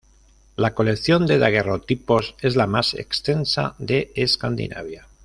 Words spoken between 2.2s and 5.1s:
es la más extensa de Escandinavia.